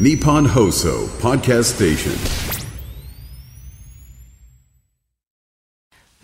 [0.00, 2.62] ニポンホーソーパーキャストステーション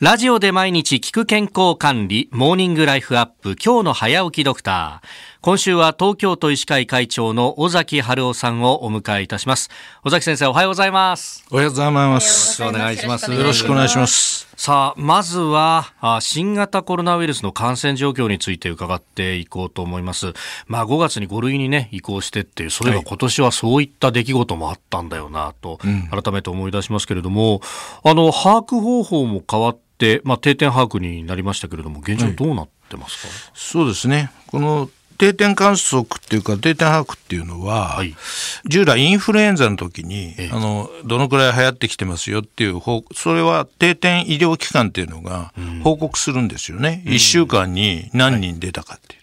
[0.01, 5.07] ラジオで毎日聞く健康管理、モーニングライフアップ、今日の早起きドクター。
[5.41, 9.71] 今週は東京都医師会会長の尾崎春夫さんをお迎えいたします。
[10.03, 11.47] 尾崎先生、おはようございます。
[11.53, 12.61] おはようございます。
[12.61, 13.33] お願いします。
[13.33, 14.49] よろしくお願いします。
[14.57, 20.33] さあ、まずは、あ新型コロナウイルスの感染状況について伺っていこうと思います。
[20.67, 25.79] まあ、5月に5類にね、移行してっていう、それが今年はそういった出来事もあったんだよな、と、
[26.11, 27.61] 改めて思い出しますけれども、
[28.03, 34.33] あの、把握方法も変わって、まあ、定点把握になりましたけれども、現状どうなってますか、そうですね。
[34.49, 38.15] この定点観測っていうか定点把握っていうのは、はい
[38.67, 47.03] 従来インフルエンザの時に、ええあのどのくらい流行ってきてますよっていう報それは定点医療機関っていうのが報告するんですよね。
[47.07, 49.21] 1週間に何人出たかっていう。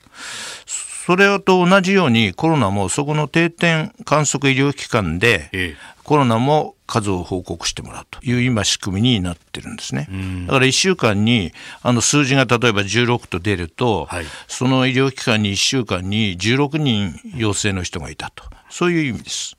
[1.05, 10.07] それと同じようにコロナもそこの定点観測医療機関で、ええコロナも数を報告してもらうという今仕組みになってるんですね。
[10.45, 18.43] だから1週間にあの数字が例えば16と出ると、はいその医療機関に1週間に16人陽性の人がいたと。
[18.69, 19.57] そういう意味です。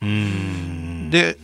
[1.11, 1.37] で、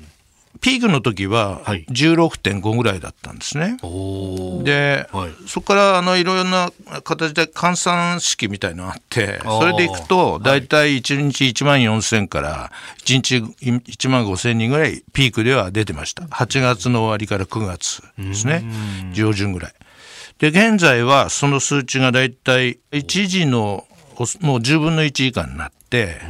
[0.63, 1.85] ピークの時ははい。
[1.91, 3.79] 16.5ぐらいだったんですね。
[3.83, 4.63] おー。
[4.63, 5.33] で、はい。
[5.49, 6.71] そこからあのいろいろな
[7.03, 12.71] 形で換算式みたいのがあってそれでいくと大体1日1万4000から
[13.05, 16.25] 1日1万5000人ぐらいピークでは出てました。
[16.27, 18.65] 8月の終わりから9月ですね。
[19.13, 19.73] 上旬ぐらい。
[20.39, 26.21] で現在はその数値が大体1時のおもう10分の1以下になって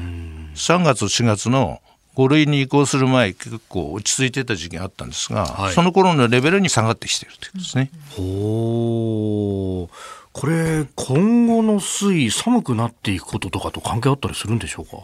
[0.55, 1.82] 3月4月の
[2.17, 7.91] 5類に移行する前結構落ち着いてた時期があったんですが、はいその頃のレベルに下がってきているということですね。
[8.19, 9.89] おー
[10.33, 15.03] これ、今後の推移、寒くなっていくこととかと関係あったりするんでしょうか？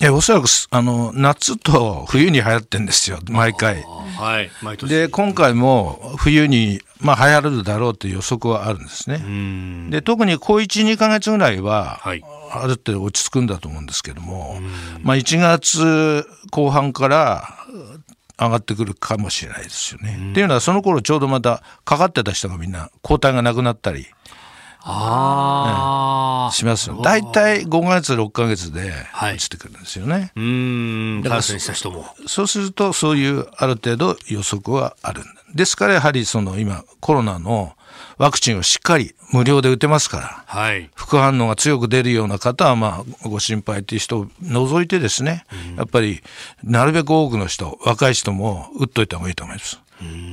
[0.00, 3.82] えおそらくすあの夏と冬に流行ってんですよ毎回。
[4.18, 4.90] はい、毎年。
[4.90, 9.16] で今回も冬に、まあ、流行るだろうという予測はあるんですね。
[9.22, 12.24] うんで特に小12か月ぐらいは、はい
[12.54, 14.60] ある程度落ち着くんだと思うんですけども、
[15.02, 17.48] まあ、1月後半から
[18.38, 20.30] 上がってくるかもしれないですよね。
[20.32, 24.06] っていうのはその頃ちょうどまたかかってた人がみんな抗体がなくなったり
[24.84, 27.00] ああ、しますよ。
[27.02, 30.32] 大体5ヶ月6ヶ月ではい落ちてくるんですよね。
[30.34, 32.04] うーん、感染した人も。
[32.26, 35.41] そうすると、そういうある程度予測はあるんだ。
[35.54, 37.74] ですから、やはりその今、コロナの
[38.18, 40.90] ワクチンをしっかり無料で打てますから、はい。
[40.94, 45.44] 副反応が強く出るような方は、まあ、ご心配という人を除いてですね、
[45.76, 46.22] やっぱり、
[46.62, 49.80] なるべく多くの人、若い人も打っといた方がいいと思います。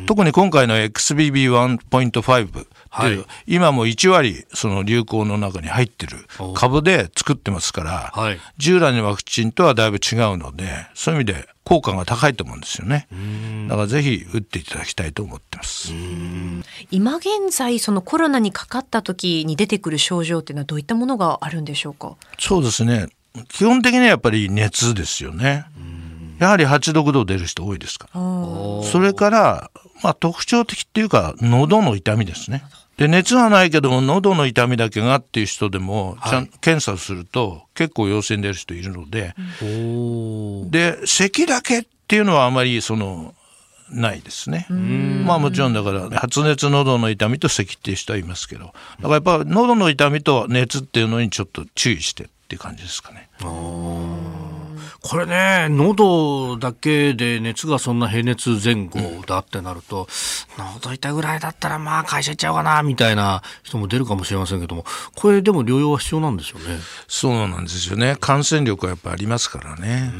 [0.05, 6.17] 特に今回の XBB1.5 っていう、はい今も1割その流行の中に入ってる
[6.55, 10.65] 株で作ってますから、はい従来のワクチンとはだいぶ違うので、
[10.95, 13.07] そういう意味で効果が高いと思うんですよね。
[13.67, 15.93] だからぜひ打っていただきたいと思ってます。
[16.89, 23.07] 今現在そのコロナにかかった時に出てくる症状っていうのはどういったものがあるんでしょうかそうですね。
[23.49, 25.65] 基本的にはやっぱり熱ですよね。
[26.39, 28.21] やはり8度9度出る人多いですから。
[28.83, 32.63] それから、まあ特徴的っていうか、喉の痛みですね。
[32.97, 39.35] で、熱はないけども、喉の痛みだけがっていう人でも、ちゃん、検査すると結構陽性に出る人いるので、
[40.69, 43.33] で、咳だけっていうのはあまりその、
[43.91, 44.67] ないですね。
[45.25, 53.29] まあもちろんだから、発熱喉の痛みと咳っていう人はいますけど、だからやっぱ喉の痛みと熱っていうのにちょっと注意してっていう感じですかね。
[55.01, 60.07] これね、喉だけで熱がそんな平熱前後だってなると、
[60.57, 66.79] 喉痛いぐらいだったらまあ会社行っちゃおうかな、みたいな人も出るかもしれませんけども、これでも療養は必要なんですよね。
[67.07, 68.17] そうなんですよね。
[68.19, 70.11] 感染力はやっぱありますからね。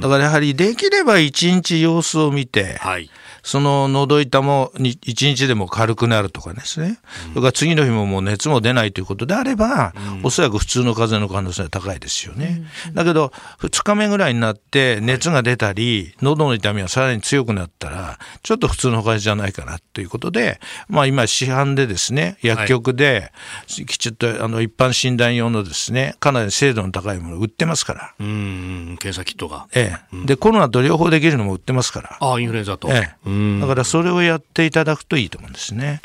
[0.00, 3.10] だからやはりできれば一日様子を見て、はい。
[3.42, 6.98] その喉痛もに一日でも軽くなるとかですね、
[7.30, 12.62] それから次の日ももう熱も出ないということであれば、おそらく普通の風邪の可能性は高いですよね。
[12.92, 23.32] だけど、2日目ぐらいになって熱が出たり、喉の痛みがさらに強くなったら、ちょっと普通の風邪じゃないかなということで、まあ今市販でですね、薬局で
[23.66, 28.14] きちっとあの一般診断用のですね、かなり精度の高いものを売ってますから。
[28.20, 29.66] うん、検査キットが。
[29.74, 30.26] ええ。
[30.26, 32.16] で、コロナと両方できるのも売ってますから。
[32.20, 32.88] ああ、インフルエンザと。
[32.90, 36.00] ええうんだからそれをやっていただくといいと思うんですね。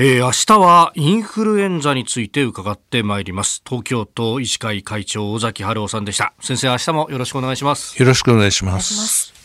[0.00, 3.62] えー明日はインフルエンザについて伺ってまいります。
[3.66, 6.34] 東京都医師会会長尾崎春夫さんでした。
[6.40, 8.00] 先生、明日もよろしくお願いします。
[8.00, 8.80] よろしくお願いしま。
[8.80, 9.37] す